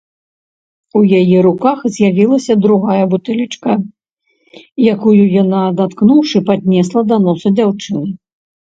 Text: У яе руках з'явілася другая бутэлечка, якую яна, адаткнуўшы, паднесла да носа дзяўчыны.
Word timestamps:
У 0.99 1.03
яе 1.19 1.37
руках 1.47 1.77
з'явілася 1.97 2.57
другая 2.65 2.97
бутэлечка, 3.13 3.71
якую 4.97 5.17
яна, 5.41 5.59
адаткнуўшы, 5.71 6.37
паднесла 6.53 7.09
да 7.15 7.25
носа 7.31 7.57
дзяўчыны. 7.59 8.05